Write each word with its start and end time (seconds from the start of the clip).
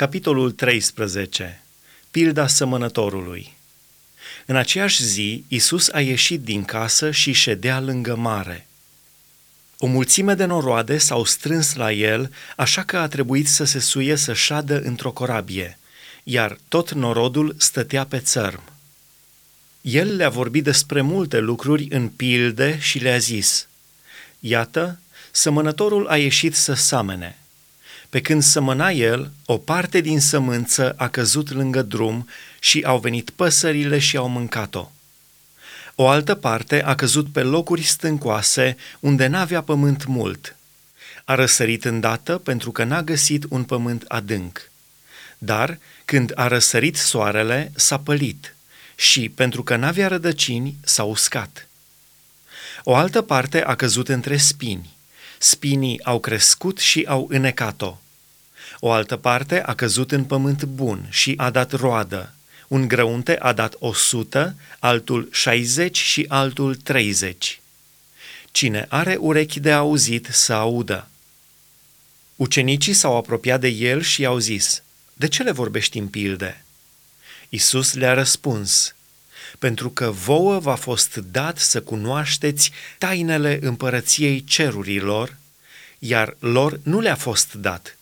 Capitolul 0.00 0.50
13. 0.50 1.62
Pilda 2.10 2.46
sămănătorului. 2.46 3.56
În 4.46 4.56
aceeași 4.56 5.04
zi, 5.04 5.44
Isus 5.48 5.88
a 5.88 6.00
ieșit 6.00 6.40
din 6.42 6.64
casă 6.64 7.10
și 7.10 7.32
ședea 7.32 7.80
lângă 7.80 8.16
mare. 8.16 8.66
O 9.78 9.86
mulțime 9.86 10.34
de 10.34 10.44
noroade 10.44 10.98
s-au 10.98 11.24
strâns 11.24 11.74
la 11.74 11.92
el, 11.92 12.32
așa 12.56 12.82
că 12.82 12.98
a 12.98 13.08
trebuit 13.08 13.48
să 13.48 13.64
se 13.64 13.78
suie 13.78 14.16
să 14.16 14.32
șadă 14.32 14.80
într-o 14.80 15.10
corabie, 15.10 15.78
iar 16.22 16.58
tot 16.68 16.92
norodul 16.92 17.54
stătea 17.58 18.06
pe 18.06 18.18
țărm. 18.18 18.62
El 19.80 20.16
le-a 20.16 20.30
vorbit 20.30 20.64
despre 20.64 21.00
multe 21.00 21.38
lucruri 21.38 21.86
în 21.90 22.08
pilde 22.08 22.78
și 22.78 22.98
le-a 22.98 23.18
zis, 23.18 23.68
Iată, 24.38 25.00
sămănătorul 25.30 26.08
a 26.08 26.16
ieșit 26.16 26.54
să 26.54 26.74
samene– 26.74 27.34
pe 28.10 28.20
când 28.20 28.42
sămăna 28.42 28.90
el, 28.90 29.32
o 29.46 29.58
parte 29.58 30.00
din 30.00 30.20
sămânță 30.20 30.94
a 30.96 31.08
căzut 31.08 31.50
lângă 31.50 31.82
drum 31.82 32.28
și 32.60 32.82
au 32.82 32.98
venit 32.98 33.30
păsările 33.30 33.98
și 33.98 34.16
au 34.16 34.28
mâncat-o. 34.28 34.90
O 35.94 36.08
altă 36.08 36.34
parte 36.34 36.82
a 36.82 36.94
căzut 36.94 37.32
pe 37.32 37.42
locuri 37.42 37.82
stâncoase, 37.82 38.76
unde 39.00 39.26
n-avea 39.26 39.62
pământ 39.62 40.06
mult. 40.06 40.56
A 41.24 41.34
răsărit 41.34 41.84
îndată 41.84 42.38
pentru 42.38 42.70
că 42.70 42.84
n-a 42.84 43.02
găsit 43.02 43.44
un 43.48 43.64
pământ 43.64 44.04
adânc. 44.08 44.70
Dar, 45.38 45.78
când 46.04 46.32
a 46.34 46.46
răsărit 46.46 46.96
soarele, 46.96 47.72
s-a 47.74 47.98
pălit 47.98 48.56
și, 48.94 49.28
pentru 49.28 49.62
că 49.62 49.76
n-avea 49.76 50.08
rădăcini, 50.08 50.76
s-a 50.84 51.02
uscat. 51.02 51.68
O 52.82 52.94
altă 52.94 53.22
parte 53.22 53.62
a 53.64 53.74
căzut 53.74 54.08
între 54.08 54.36
spini 54.36 54.98
spinii 55.42 56.04
au 56.04 56.20
crescut 56.20 56.78
și 56.78 57.04
au 57.08 57.26
înecat-o. 57.30 57.96
O 58.78 58.92
altă 58.92 59.16
parte 59.16 59.62
a 59.62 59.74
căzut 59.74 60.12
în 60.12 60.24
pământ 60.24 60.64
bun 60.64 61.06
și 61.08 61.34
a 61.36 61.50
dat 61.50 61.72
roadă. 61.72 62.34
Un 62.68 62.88
grăunte 62.88 63.38
a 63.38 63.52
dat 63.52 63.74
o 63.78 63.92
sută, 63.92 64.54
altul 64.78 65.28
șaizeci 65.32 65.98
și 65.98 66.24
altul 66.28 66.74
treizeci. 66.74 67.60
Cine 68.50 68.86
are 68.88 69.16
urechi 69.20 69.60
de 69.60 69.72
auzit 69.72 70.28
să 70.30 70.52
audă. 70.52 71.08
Ucenicii 72.36 72.92
s-au 72.92 73.16
apropiat 73.16 73.60
de 73.60 73.68
el 73.68 74.02
și 74.02 74.20
i-au 74.20 74.38
zis, 74.38 74.82
De 75.12 75.28
ce 75.28 75.42
le 75.42 75.50
vorbești 75.50 75.98
în 75.98 76.08
pilde? 76.08 76.64
Isus 77.48 77.94
le-a 77.94 78.14
răspuns, 78.14 78.94
pentru 79.58 79.90
că 79.90 80.10
vouă 80.10 80.58
v-a 80.58 80.74
fost 80.74 81.16
dat 81.16 81.58
să 81.58 81.82
cunoașteți 81.82 82.70
tainele 82.98 83.58
împărăției 83.62 84.44
cerurilor, 84.44 85.36
iar 85.98 86.36
lor 86.38 86.80
nu 86.82 87.00
le-a 87.00 87.16
fost 87.16 87.52
dat, 87.52 87.98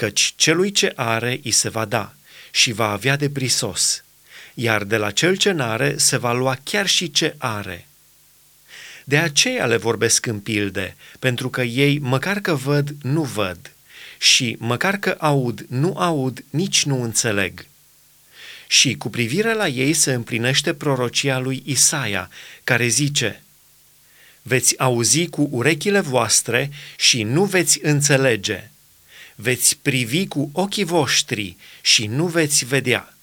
căci 0.00 0.32
celui 0.36 0.72
ce 0.72 0.92
are 0.96 1.40
îi 1.44 1.50
se 1.50 1.68
va 1.68 1.84
da 1.84 2.14
și 2.50 2.72
va 2.72 2.90
avea 2.90 3.16
de 3.16 3.30
prisos, 3.30 4.04
iar 4.54 4.84
de 4.84 4.96
la 4.96 5.10
cel 5.10 5.36
ce 5.36 5.50
n-are 5.50 5.98
se 5.98 6.16
va 6.16 6.32
lua 6.32 6.58
chiar 6.64 6.86
și 6.86 7.10
ce 7.10 7.34
are. 7.38 7.86
De 9.04 9.18
aceea 9.18 9.66
le 9.66 9.76
vorbesc 9.76 10.26
în 10.26 10.40
pilde, 10.40 10.96
pentru 11.18 11.50
că 11.50 11.62
ei, 11.62 11.98
măcar 11.98 12.40
că 12.40 12.54
văd, 12.54 12.94
nu 13.02 13.22
văd, 13.22 13.72
și 14.18 14.56
măcar 14.58 14.96
că 14.96 15.16
aud, 15.18 15.64
nu 15.68 15.96
aud, 15.96 16.44
nici 16.50 16.84
nu 16.84 17.02
înțeleg 17.02 17.66
și 18.66 18.94
cu 18.96 19.10
privire 19.10 19.54
la 19.54 19.68
ei 19.68 19.92
se 19.92 20.12
împlinește 20.12 20.74
prorocia 20.74 21.38
lui 21.38 21.62
Isaia, 21.66 22.30
care 22.64 22.86
zice, 22.86 23.42
Veți 24.42 24.78
auzi 24.78 25.26
cu 25.26 25.48
urechile 25.50 26.00
voastre 26.00 26.70
și 26.96 27.22
nu 27.22 27.44
veți 27.44 27.78
înțelege, 27.82 28.70
veți 29.40 29.78
privi 29.82 30.26
cu 30.26 30.50
ochii 30.52 30.84
voștri 30.84 31.56
și 31.80 32.06
nu 32.06 32.26
veți 32.26 32.64
vedea, 32.64 33.14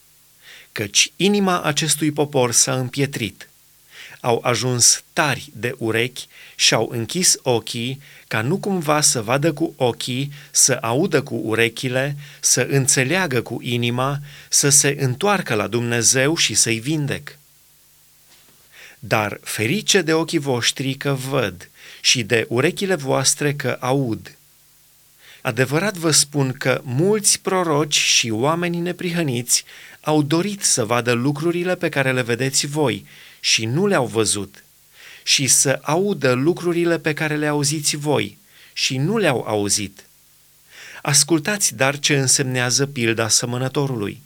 căci 0.71 1.11
inima 1.15 1.61
acestui 1.61 2.11
popor 2.11 2.51
s-a 2.51 2.75
împietrit 2.75 3.49
au 4.19 4.39
ajuns 4.43 5.03
tari 5.13 5.49
de 5.53 5.75
urechi 5.77 6.27
și-au 6.55 6.89
închis 6.91 7.37
ochii 7.41 8.01
ca 8.27 8.41
nu 8.41 8.57
cumva 8.57 9.01
să 9.01 9.21
vadă 9.21 9.53
cu 9.53 9.73
ochii, 9.75 10.31
să 10.51 10.77
audă 10.81 11.21
cu 11.21 11.35
urechile, 11.35 12.15
să 12.39 12.67
înțeleagă 12.69 13.41
cu 13.41 13.59
inima, 13.61 14.19
să 14.49 14.69
se 14.69 14.95
întoarcă 14.99 15.53
la 15.53 15.67
Dumnezeu 15.67 16.35
și 16.35 16.53
să-i 16.53 16.79
vindec. 16.79 17.37
Dar 18.99 19.39
ferice 19.43 20.01
de 20.01 20.13
ochii 20.13 20.37
voștri 20.37 20.93
că 20.93 21.13
văd 21.13 21.69
și 22.01 22.23
de 22.23 22.45
urechile 22.49 22.95
voastre 22.95 23.53
că 23.53 23.77
aud. 23.79 24.36
Adevărat 25.47 25.97
vă 25.97 26.11
spun 26.11 26.51
că 26.51 26.81
mulți 26.83 27.39
proroci 27.41 27.97
și 27.97 28.29
oameni 28.29 28.79
neprihăniți 28.79 29.63
au 30.01 30.21
dorit 30.21 30.63
să 30.63 30.85
vadă 30.85 31.11
lucrurile 31.11 31.75
pe 31.75 31.89
care 31.89 32.11
le 32.11 32.21
vedeți 32.21 32.65
voi 32.65 33.05
și 33.39 33.65
nu 33.65 33.87
le-au 33.87 34.05
văzut, 34.05 34.63
și 35.23 35.47
să 35.47 35.79
audă 35.81 36.31
lucrurile 36.31 36.99
pe 36.99 37.13
care 37.13 37.35
le 37.35 37.47
auziți 37.47 37.95
voi 37.95 38.37
și 38.73 38.97
nu 38.97 39.17
le-au 39.17 39.43
auzit. 39.47 40.05
Ascultați 41.01 41.75
dar 41.75 41.99
ce 41.99 42.17
însemnează 42.17 42.85
pilda 42.85 43.27
sămănătorului. 43.27 44.21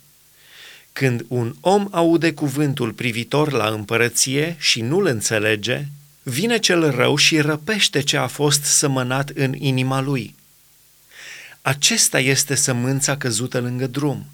Când 0.92 1.24
un 1.28 1.54
om 1.60 1.88
aude 1.90 2.32
cuvântul 2.32 2.92
privitor 2.92 3.52
la 3.52 3.68
împărăție 3.68 4.56
și 4.58 4.80
nu-l 4.80 5.06
înțelege, 5.06 5.86
vine 6.22 6.58
cel 6.58 6.90
rău 6.90 7.16
și 7.16 7.40
răpește 7.40 8.00
ce 8.00 8.16
a 8.16 8.26
fost 8.26 8.64
sămănat 8.64 9.28
în 9.28 9.54
inima 9.58 10.00
lui. 10.00 10.34
Acesta 11.62 12.20
este 12.20 12.54
sămânța 12.54 13.16
căzută 13.16 13.60
lângă 13.60 13.86
drum– 13.86 14.26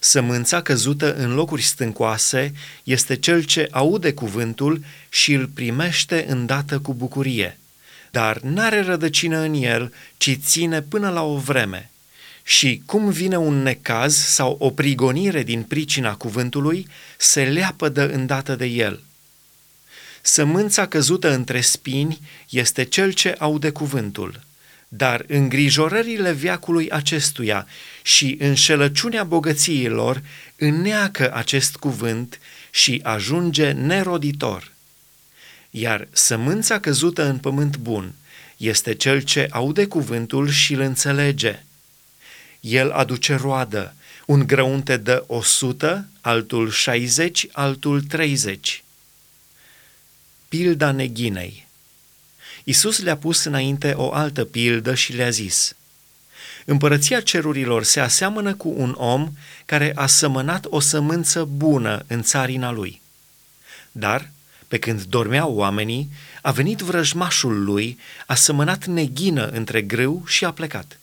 Sămânța 0.00 0.62
căzută 0.62 1.14
în 1.14 1.34
locuri 1.34 1.62
stâncoase 1.62 2.52
este 2.84 3.16
cel 3.16 3.42
ce 3.42 3.68
aude 3.70 4.12
cuvântul 4.12 4.84
și 5.08 5.32
îl 5.32 5.46
primește 5.46 6.24
îndată 6.28 6.78
cu 6.78 6.94
bucurie, 6.94 7.58
dar 8.10 8.40
n-are 8.40 8.80
rădăcină 8.82 9.38
în 9.38 9.54
el, 9.54 9.92
ci 10.16 10.38
ține 10.44 10.82
până 10.82 11.10
la 11.10 11.22
o 11.22 11.36
vreme. 11.36 11.90
Și 12.42 12.82
cum 12.86 13.10
vine 13.10 13.36
un 13.38 13.62
necaz 13.62 14.16
sau 14.16 14.56
o 14.58 14.70
prigonire 14.70 15.42
din 15.42 15.62
pricina 15.62 16.14
cuvântului, 16.14 16.88
se 17.16 17.44
leapădă 17.44 18.12
îndată 18.12 18.54
de 18.54 18.66
el. 18.66 19.02
Sămânța 20.22 20.86
căzută 20.86 21.32
între 21.32 21.60
spini 21.60 22.20
este 22.48 22.84
cel 22.84 23.12
ce 23.12 23.34
aude 23.38 23.70
cuvântul– 23.70 24.40
dar 24.88 25.24
îngrijorările 25.26 26.32
viacului 26.32 26.90
acestuia 26.90 27.66
și 28.02 28.36
înșelăciunea 28.40 29.24
bogățiilor 29.24 30.22
înneacă 30.56 31.34
acest 31.34 31.76
cuvânt 31.76 32.38
și 32.70 33.00
ajunge 33.02 33.72
neroditor. 33.72 34.72
Iar 35.70 36.08
sămânța 36.10 36.80
căzută 36.80 37.24
în 37.24 37.38
pământ 37.38 37.76
bun 37.76 38.12
este 38.56 38.94
cel 38.94 39.20
ce 39.20 39.48
aude 39.50 39.86
cuvântul 39.86 40.48
și 40.48 40.72
îl 40.72 40.80
înțelege. 40.80 41.62
El 42.60 42.90
aduce 42.90 43.34
roadă, 43.34 43.94
un 44.26 44.46
grăunte 44.46 44.96
dă 44.96 45.24
o 45.26 45.42
sută, 45.42 46.08
altul 46.20 46.70
șaizeci, 46.70 47.46
altul 47.52 48.02
treizeci. 48.02 48.84
Pilda 50.48 50.90
neghinei 50.90 51.67
Isus 52.64 52.98
le-a 52.98 53.16
pus 53.16 53.44
înainte 53.44 53.92
o 53.96 54.12
altă 54.12 54.44
pildă 54.44 54.94
și 54.94 55.12
le-a 55.12 55.30
zis, 55.30 55.76
Împărăția 56.64 57.20
cerurilor 57.20 57.84
se 57.84 58.00
aseamănă 58.00 58.54
cu 58.54 58.74
un 58.76 58.94
om 58.96 59.32
care 59.64 59.92
a 59.94 60.06
sămănat 60.06 60.66
o 60.68 60.80
sămânță 60.80 61.44
bună 61.44 62.04
în 62.06 62.22
țarina 62.22 62.70
lui. 62.70 63.00
Dar, 63.92 64.30
pe 64.68 64.78
când 64.78 65.02
dormeau 65.02 65.54
oamenii, 65.54 66.10
a 66.42 66.50
venit 66.50 66.78
vrăjmașul 66.78 67.64
lui, 67.64 67.98
a 68.26 68.34
sămănat 68.34 68.84
neghină 68.84 69.46
între 69.46 69.82
grâu 69.82 70.22
și 70.26 70.44
a 70.44 70.52
plecat. 70.52 70.98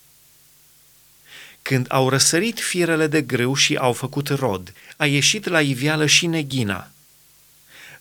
Când 1.61 1.85
au 1.89 2.09
răsărit 2.09 2.59
firele 2.59 3.07
de 3.07 3.21
grâu 3.21 3.55
și 3.55 3.75
au 3.75 3.93
făcut 3.93 4.27
rod, 4.27 4.73
a 4.97 5.05
ieșit 5.05 5.47
la 5.47 5.61
iveală 5.61 6.05
și 6.05 6.27
neghina. 6.27 6.89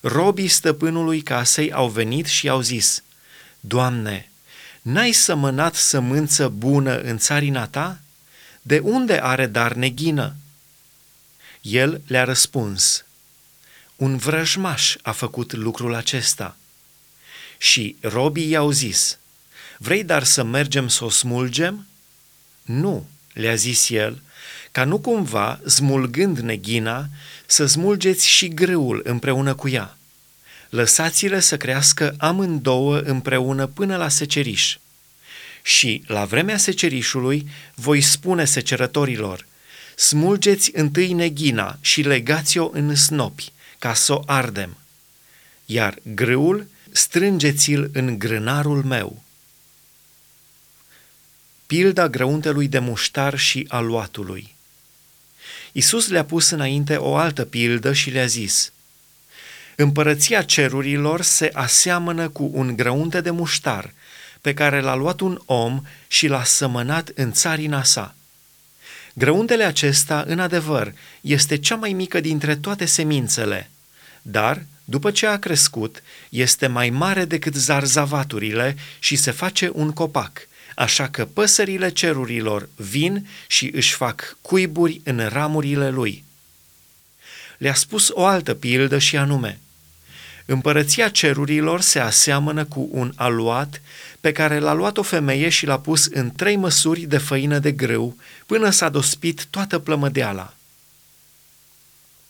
Robii 0.00 0.48
stăpânului 0.48 1.20
casei 1.22 1.72
au 1.72 1.88
venit 1.88 2.26
și 2.26 2.48
au 2.48 2.60
zis, 2.60 3.02
Doamne, 3.66 4.30
n-ai 4.82 5.12
sămănat 5.12 5.74
sămânță 5.74 6.48
bună 6.48 6.98
în 6.98 7.18
țarina 7.18 7.66
ta? 7.66 8.00
De 8.62 8.78
unde 8.78 9.18
are 9.22 9.46
dar 9.46 9.72
neghină? 9.72 10.34
El 11.60 12.00
le-a 12.06 12.24
răspuns, 12.24 13.04
un 13.96 14.16
vrăjmaș 14.16 14.96
a 15.02 15.12
făcut 15.12 15.52
lucrul 15.52 15.94
acesta. 15.94 16.56
Și 17.58 17.96
robii 18.00 18.48
i-au 18.48 18.70
zis, 18.70 19.18
vrei 19.78 20.04
dar 20.04 20.22
să 20.22 20.42
mergem 20.42 20.88
să 20.88 21.04
o 21.04 21.08
smulgem? 21.08 21.86
Nu, 22.62 23.06
le-a 23.32 23.54
zis 23.54 23.88
el, 23.88 24.22
ca 24.72 24.84
nu 24.84 24.98
cumva, 24.98 25.60
smulgând 25.66 26.38
neghina, 26.38 27.08
să 27.46 27.66
smulgeți 27.66 28.26
și 28.26 28.48
grâul 28.48 29.00
împreună 29.04 29.54
cu 29.54 29.68
ea 29.68 29.96
lăsați-le 30.74 31.40
să 31.40 31.56
crească 31.56 32.14
amândouă 32.18 32.98
împreună 32.98 33.66
până 33.66 33.96
la 33.96 34.08
seceriș. 34.08 34.76
Și, 35.62 36.02
la 36.06 36.24
vremea 36.24 36.56
secerișului, 36.56 37.48
voi 37.74 38.00
spune 38.00 38.44
secerătorilor, 38.44 39.46
smulgeți 39.96 40.70
întâi 40.74 41.12
neghina 41.12 41.78
și 41.80 42.02
legați-o 42.02 42.70
în 42.72 42.94
snopi, 42.94 43.52
ca 43.78 43.94
să 43.94 44.12
o 44.12 44.22
ardem, 44.26 44.76
iar 45.64 45.98
grâul 46.14 46.66
strângeți-l 46.92 47.90
în 47.92 48.18
grânarul 48.18 48.82
meu. 48.82 49.22
Pilda 51.66 52.08
grăuntelui 52.08 52.68
de 52.68 52.78
muștar 52.78 53.38
și 53.38 53.64
aluatului 53.68 54.54
Isus 55.72 56.08
le-a 56.08 56.24
pus 56.24 56.50
înainte 56.50 56.96
o 56.96 57.16
altă 57.16 57.44
pildă 57.44 57.92
și 57.92 58.10
le-a 58.10 58.26
zis, 58.26 58.72
Împărăția 59.76 60.42
cerurilor 60.42 61.22
se 61.22 61.50
aseamănă 61.52 62.28
cu 62.28 62.50
un 62.52 62.76
grăunte 62.76 63.20
de 63.20 63.30
muștar, 63.30 63.92
pe 64.40 64.54
care 64.54 64.80
l-a 64.80 64.94
luat 64.94 65.20
un 65.20 65.40
om 65.44 65.82
și 66.06 66.26
l-a 66.26 66.44
sămănat 66.44 67.10
în 67.14 67.32
țarina 67.32 67.82
sa. 67.82 68.14
Grăuntele 69.14 69.64
acesta, 69.64 70.24
în 70.26 70.38
adevăr, 70.38 70.92
este 71.20 71.58
cea 71.58 71.76
mai 71.76 71.92
mică 71.92 72.20
dintre 72.20 72.56
toate 72.56 72.84
semințele, 72.84 73.70
dar, 74.22 74.64
după 74.84 75.10
ce 75.10 75.26
a 75.26 75.38
crescut, 75.38 76.02
este 76.28 76.66
mai 76.66 76.90
mare 76.90 77.24
decât 77.24 77.54
zarzavaturile 77.54 78.76
și 78.98 79.16
se 79.16 79.30
face 79.30 79.70
un 79.72 79.92
copac, 79.92 80.48
așa 80.74 81.08
că 81.08 81.24
păsările 81.24 81.88
cerurilor 81.88 82.68
vin 82.76 83.28
și 83.46 83.70
își 83.74 83.94
fac 83.94 84.36
cuiburi 84.42 85.00
în 85.04 85.28
ramurile 85.28 85.90
lui. 85.90 86.24
Le-a 87.58 87.74
spus 87.74 88.08
o 88.12 88.24
altă 88.24 88.54
pildă 88.54 88.98
și 88.98 89.16
anume, 89.16 89.58
Împărăția 90.46 91.08
cerurilor 91.08 91.80
se 91.80 91.98
aseamănă 91.98 92.64
cu 92.64 92.88
un 92.90 93.12
aluat 93.16 93.80
pe 94.20 94.32
care 94.32 94.58
l-a 94.58 94.72
luat 94.72 94.96
o 94.96 95.02
femeie 95.02 95.48
și 95.48 95.66
l-a 95.66 95.78
pus 95.78 96.06
în 96.06 96.30
trei 96.36 96.56
măsuri 96.56 97.00
de 97.00 97.18
făină 97.18 97.58
de 97.58 97.72
grâu 97.72 98.16
până 98.46 98.70
s-a 98.70 98.88
dospit 98.88 99.46
toată 99.50 99.78
plămădeala. 99.78 100.54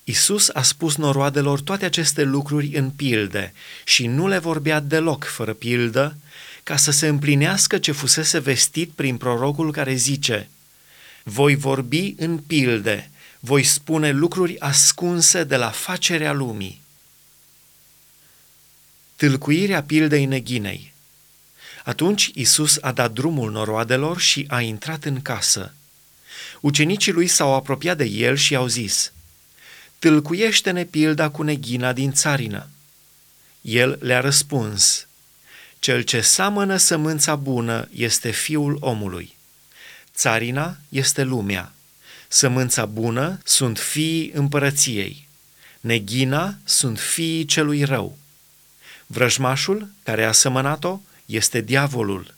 Isus 0.04 0.50
a 0.52 0.62
spus 0.62 0.96
noroadelor 0.96 1.60
toate 1.60 1.84
aceste 1.84 2.22
lucruri 2.22 2.76
în 2.76 2.90
pilde 2.90 3.52
și 3.84 4.06
nu 4.06 4.28
le 4.28 4.38
vorbea 4.38 4.80
deloc 4.80 5.24
fără 5.24 5.52
pildă, 5.52 6.16
ca 6.62 6.76
să 6.76 6.90
se 6.90 7.06
împlinească 7.06 7.78
ce 7.78 7.92
fusese 7.92 8.38
vestit 8.38 8.90
prin 8.90 9.16
prorocul 9.16 9.72
care 9.72 9.94
zice 9.94 10.48
Voi 11.22 11.54
vorbi 11.54 12.14
în 12.18 12.38
pilde, 12.38 13.10
voi 13.40 13.62
spune 13.62 14.10
lucruri 14.10 14.60
ascunse 14.60 15.44
de 15.44 15.56
la 15.56 15.70
facerea 15.70 16.32
lumii. 16.32 16.83
Tâlcuirea 19.24 19.82
pildei 19.82 20.24
neghinei 20.24 20.92
Atunci 21.84 22.30
Isus 22.34 22.78
a 22.80 22.92
dat 22.92 23.12
drumul 23.12 23.50
noroadelor 23.50 24.20
și 24.20 24.44
a 24.48 24.60
intrat 24.60 25.04
în 25.04 25.22
casă. 25.22 25.72
Ucenicii 26.60 27.12
lui 27.12 27.26
s-au 27.26 27.54
apropiat 27.54 27.96
de 27.96 28.04
el 28.04 28.36
și 28.36 28.54
au 28.54 28.66
zis, 28.66 29.12
Tâlcuiește-ne 29.98 30.84
pilda 30.84 31.28
cu 31.28 31.42
neghina 31.42 31.92
din 31.92 32.12
țarină. 32.12 32.68
El 33.60 33.98
le-a 34.00 34.20
răspuns, 34.20 35.06
Cel 35.78 36.02
ce 36.02 36.20
samănă 36.20 36.76
sămânța 36.76 37.36
bună 37.36 37.88
este 37.94 38.30
fiul 38.30 38.76
omului. 38.80 39.36
Țarina 40.14 40.76
este 40.88 41.22
lumea. 41.22 41.72
Sămânța 42.28 42.86
bună 42.86 43.38
sunt 43.44 43.78
fiii 43.78 44.30
împărăției. 44.34 45.28
Neghina 45.80 46.58
sunt 46.64 46.98
fiii 46.98 47.44
celui 47.44 47.84
rău. 47.84 48.18
Vrăjmașul 49.06 49.88
care 50.02 50.24
a 50.24 50.32
sămănat-o 50.32 51.00
este 51.26 51.60
diavolul. 51.60 52.34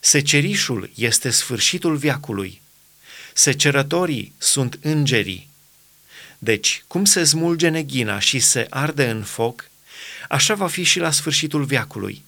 Secerișul 0.00 0.90
este 0.94 1.30
sfârșitul 1.30 1.96
viacului. 1.96 2.60
Secerătorii 3.34 4.32
sunt 4.38 4.78
îngerii. 4.82 5.48
Deci, 6.38 6.84
cum 6.86 7.04
se 7.04 7.24
smulge 7.24 7.68
neghina 7.68 8.18
și 8.18 8.38
se 8.38 8.66
arde 8.70 9.08
în 9.08 9.22
foc, 9.22 9.70
așa 10.28 10.54
va 10.54 10.66
fi 10.66 10.82
și 10.82 10.98
la 10.98 11.10
sfârșitul 11.10 11.64
viacului. 11.64 12.24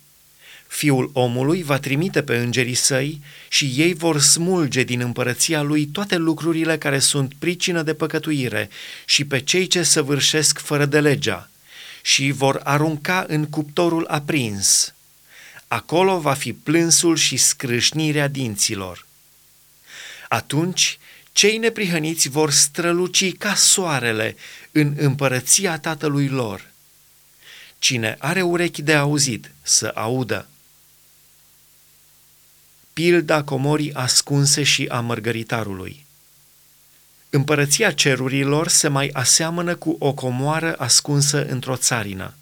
Fiul 0.67 1.11
omului 1.13 1.63
va 1.63 1.79
trimite 1.79 2.23
pe 2.23 2.37
îngerii 2.37 2.75
săi 2.75 3.21
și 3.49 3.73
ei 3.77 3.95
vor 3.95 4.21
smulge 4.21 4.83
din 4.83 5.01
împărăția 5.01 5.63
lui 5.63 5.87
toate 5.87 6.17
lucrurile 6.17 6.79
care 6.79 6.99
sunt 6.99 7.35
pricină 7.39 7.83
de 7.83 7.95
păcătuire 7.95 8.69
și 9.05 9.25
pe 9.25 9.41
cei 9.41 9.67
ce 9.67 9.83
săvârșesc 9.83 10.59
fără 10.59 10.85
de 10.85 11.01
legea 11.01 11.50
și 12.03 12.31
vor 12.31 12.61
arunca 12.65 13.25
în 13.29 13.47
cuptorul 13.47 14.07
aprins. 14.07 14.95
Acolo 15.69 16.21
va 16.21 16.35
fi 16.35 16.53
plânsul 16.53 17.17
și 17.17 17.37
scrâșnirea 17.37 18.29
dinților. 18.29 19.07
Atunci 20.29 20.99
cei 21.33 21.59
neprihăniți 21.59 22.29
vor 22.29 22.51
străluci 22.51 23.37
ca 23.37 23.55
soarele 23.55 24.37
în 24.73 24.95
împărăția 24.97 25.79
tatălui 25.79 26.29
lor. 26.29 26.71
Cine 27.79 28.17
are 28.19 28.43
urechi 28.43 28.83
de 28.83 28.95
auzit, 28.95 29.51
să 29.63 29.93
audă. 29.95 30.49
Pilda 32.93 33.43
comorii 33.43 33.95
ascunse 33.95 34.63
și 34.63 34.87
a 34.91 35.01
mărgăritarului. 35.01 36.00
Împărăția 37.31 37.91
cerurilor 37.91 38.69
se 38.69 38.89
mai 38.89 39.11
aseamănă 39.13 39.75
cu 39.75 39.97
o 39.99 40.13
comoară 40.13 40.75
ascunsă 40.79 41.47
într-o 41.47 41.77
țarină. 41.77 42.35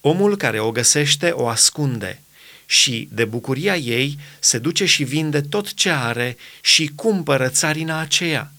Omul 0.00 0.36
care 0.36 0.60
o 0.60 0.70
găsește 0.70 1.30
o 1.30 1.48
ascunde 1.48 2.22
și, 2.66 3.08
de 3.12 3.24
bucuria 3.24 3.76
ei, 3.76 4.18
se 4.38 4.58
duce 4.58 4.84
și 4.84 5.04
vinde 5.04 5.40
tot 5.40 5.74
ce 5.74 5.90
are 5.90 6.36
și 6.60 6.90
cumpără 6.94 7.48
țarina 7.48 8.00
aceea. 8.00 8.52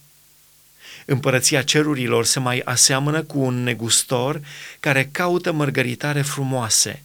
Împărăția 1.05 1.61
cerurilor 1.61 2.25
se 2.25 2.39
mai 2.39 2.61
aseamănă 2.65 3.23
cu 3.23 3.39
un 3.39 3.63
negustor 3.63 4.41
care 4.79 5.09
caută 5.11 5.51
mărgăritare 5.51 6.21
frumoase. 6.21 7.03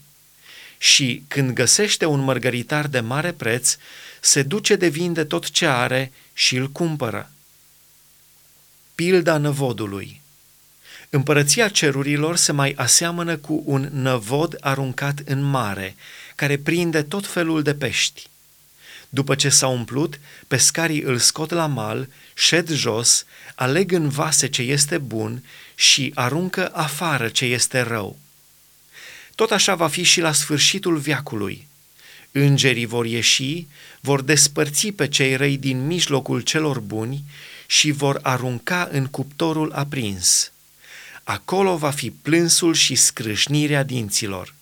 Și, 0.78 1.22
când 1.28 1.50
găsește 1.50 2.04
un 2.04 2.20
mărgăritar 2.20 2.86
de 2.86 3.00
mare 3.00 3.32
preț, 3.32 3.76
se 4.20 4.42
duce 4.42 4.76
de 4.76 4.88
vinde 4.88 5.24
tot 5.24 5.50
ce 5.50 5.66
are 5.66 6.12
și 6.32 6.56
îl 6.56 6.68
cumpără. 6.68 7.30
Pilda 8.96 9.38
năvodului 9.38 10.20
Împărăția 11.10 11.68
cerurilor 11.68 12.36
se 12.36 12.52
mai 12.52 12.74
aseamănă 12.76 13.36
cu 13.36 13.62
un 13.64 13.88
năvod 13.92 14.56
aruncat 14.60 15.18
în 15.24 15.42
mare, 15.42 15.96
care 16.34 16.56
prinde 16.58 17.02
tot 17.02 17.26
felul 17.26 17.62
de 17.62 17.74
pești. 17.74 18.28
După 19.08 19.34
ce 19.34 19.48
s-a 19.48 19.66
umplut, 19.68 20.20
pescarii 20.48 21.00
îl 21.00 21.18
scot 21.18 21.50
la 21.50 21.66
mal, 21.66 22.08
șed 22.34 22.68
jos, 22.68 23.24
aleg 23.54 23.92
în 23.92 24.08
vase 24.08 24.46
ce 24.46 24.62
este 24.62 24.98
bun 24.98 25.44
și 25.74 26.12
aruncă 26.14 26.70
afară 26.72 27.28
ce 27.28 27.44
este 27.44 27.80
rău. 27.80 28.18
Tot 29.34 29.50
așa 29.50 29.74
va 29.74 29.88
fi 29.88 30.02
și 30.02 30.20
la 30.20 30.32
sfârșitul 30.32 30.96
viacului. 30.96 31.66
Îngerii 32.38 32.86
vor 32.86 33.06
ieși, 33.06 33.66
vor 34.00 34.20
despărți 34.20 34.88
pe 34.88 35.08
cei 35.08 35.36
răi 35.36 35.56
din 35.56 35.86
mijlocul 35.86 36.40
celor 36.40 36.80
buni 36.80 37.24
și 37.66 37.90
vor 37.90 38.18
arunca 38.22 38.88
în 38.92 39.06
cuptorul 39.06 39.72
aprins. 39.72 40.52
Acolo 41.24 41.76
va 41.76 41.90
fi 41.90 42.10
plânsul 42.10 42.74
și 42.74 42.94
scrâșnirea 42.94 43.82
dinților. 43.82 44.54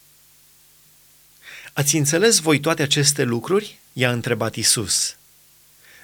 Ați 1.72 1.96
înțeles 1.96 2.38
voi 2.38 2.60
toate 2.60 2.82
aceste 2.82 3.22
lucruri? 3.22 3.78
i-a 3.92 4.10
întrebat 4.10 4.54
Isus. 4.54 5.16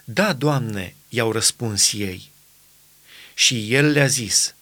Da, 0.05 0.33
Doamne, 0.33 0.95
i-au 1.09 1.33
răspuns 1.33 1.93
ei. 1.93 2.31
Și 3.35 3.75
el 3.75 3.87
le-a 3.87 4.07
zis, 4.07 4.55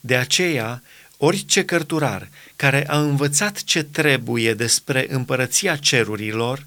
de 0.00 0.16
aceea, 0.16 0.82
orice 1.22 1.64
cărturar 1.64 2.28
care 2.56 2.88
a 2.88 3.00
învățat 3.00 3.62
ce 3.62 3.82
trebuie 3.82 4.54
despre 4.54 5.06
împărăția 5.08 5.76
cerurilor, 5.76 6.66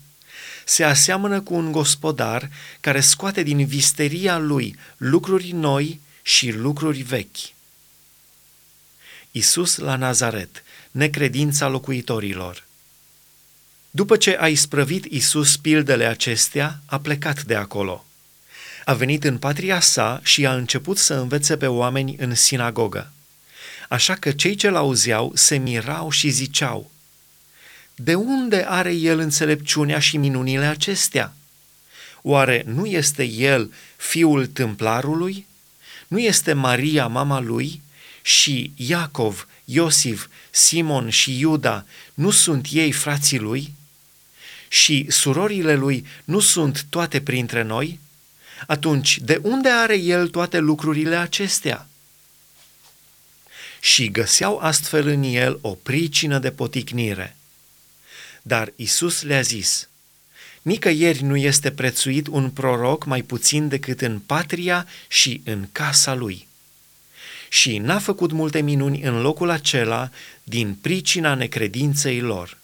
se 0.65 0.83
aseamănă 0.83 1.41
cu 1.41 1.53
un 1.53 1.71
gospodar 1.71 2.49
care 2.79 2.99
scoate 2.99 3.43
din 3.43 3.65
visteria 3.65 4.37
lui 4.37 4.75
lucruri 4.97 5.51
noi 5.51 5.99
și 6.21 6.51
lucruri 6.51 7.01
vechi. 7.01 7.37
Isus 9.31 9.77
la 9.77 9.95
Nazaret, 9.95 10.63
necredința 10.91 11.67
locuitorilor. 11.67 12.63
După 13.89 14.17
ce 14.17 14.37
a 14.39 14.47
isprăvit 14.47 15.05
Isus 15.05 15.57
pildele 15.57 16.05
acestea, 16.05 16.79
a 16.85 16.99
plecat 16.99 17.43
de 17.43 17.55
acolo. 17.55 18.05
A 18.85 18.93
venit 18.93 19.23
în 19.23 19.37
patria 19.37 19.79
sa 19.79 20.19
și 20.23 20.45
a 20.45 20.53
început 20.53 20.97
să 20.97 21.13
învețe 21.13 21.57
pe 21.57 21.67
oameni 21.67 22.15
în 22.19 22.35
sinagogă. 22.35 23.11
Așa 23.93 24.15
că 24.15 24.31
cei 24.31 24.55
ce 24.55 24.69
l-auzeau 24.69 25.31
se 25.35 25.57
mirau 25.57 26.09
și 26.09 26.29
ziceau, 26.29 26.91
De 27.95 28.15
unde 28.15 28.65
are 28.67 28.93
el 28.93 29.19
înțelepciunea 29.19 29.99
și 29.99 30.17
minunile 30.17 30.65
acestea? 30.65 31.33
Oare 32.21 32.63
nu 32.65 32.85
este 32.85 33.23
el 33.23 33.73
fiul 33.95 34.45
tâmplarului? 34.45 35.45
Nu 36.07 36.19
este 36.19 36.53
Maria 36.53 37.07
mama 37.07 37.39
lui? 37.39 37.81
Și 38.21 38.71
Iacov, 38.75 39.47
Iosif, 39.65 40.27
Simon 40.51 41.09
și 41.09 41.39
Iuda, 41.39 41.85
nu 42.13 42.31
sunt 42.31 42.67
ei 42.71 42.91
frații 42.91 43.39
lui? 43.39 43.73
și 44.67 45.05
surorile 45.09 45.75
lui 45.75 46.05
nu 46.23 46.39
sunt 46.39 46.85
toate 46.89 47.21
printre 47.21 47.61
noi? 47.61 47.99
Atunci, 48.67 49.19
de 49.19 49.39
unde 49.43 49.69
are 49.69 49.95
el 49.97 50.27
toate 50.27 50.57
lucrurile 50.57 51.15
acestea? 51.15 51.87
Și 53.83 54.11
găseau 54.11 54.57
astfel 54.57 55.07
în 55.07 55.23
el 55.23 55.57
o 55.61 55.69
pricină 55.69 56.39
de 56.39 56.51
poticnire. 56.51 57.35
Dar 58.41 58.73
Isus 58.75 59.21
le-a 59.21 59.41
zis, 59.41 59.89
Nicăieri 60.61 61.23
nu 61.23 61.35
este 61.35 61.71
prețuit 61.71 62.27
un 62.27 62.49
proroc 62.49 63.05
mai 63.05 63.21
puțin 63.21 63.67
decât 63.67 64.01
în 64.01 64.19
patria 64.19 64.87
și 65.07 65.41
în 65.45 65.67
casa 65.71 66.13
lui. 66.13 66.47
Și 67.49 67.77
n-a 67.77 67.99
făcut 67.99 68.31
multe 68.31 68.61
minuni 68.61 69.01
în 69.01 69.21
locul 69.21 69.49
acela 69.49 70.09
din 70.43 70.75
pricina 70.81 71.33
necredinței 71.33 72.19
lor. 72.19 72.57